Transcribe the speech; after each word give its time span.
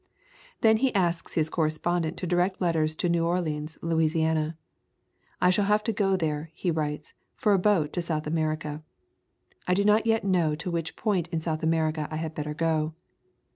Then 0.61 0.77
he 0.77 0.95
asks 0.95 1.35
his 1.35 1.47
correspondent 1.47 2.17
to 2.17 2.25
direct 2.25 2.59
let 2.59 2.71
ters 2.71 2.95
to 2.95 3.07
New 3.07 3.23
Orleans, 3.23 3.77
Louisiana. 3.83 4.57
"I 5.39 5.51
shall 5.51 5.65
have 5.65 5.83
to 5.83 5.93
go 5.93 6.17
there," 6.17 6.49
he 6.55 6.71
writes, 6.71 7.13
"for 7.35 7.53
a 7.53 7.59
boat 7.59 7.93
to 7.93 8.01
South 8.01 8.25
America. 8.25 8.81
I 9.67 9.75
do 9.75 9.85
not 9.85 10.07
yet 10.07 10.23
know 10.23 10.55
to 10.55 10.71
which 10.71 10.95
point 10.95 11.27
in 11.27 11.39
South 11.39 11.61
America 11.61 12.07
I 12.09 12.15
had 12.15 12.33
better 12.33 12.55
go." 12.55 12.95